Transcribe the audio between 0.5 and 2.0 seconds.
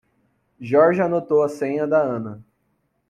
Jorge anotou a senha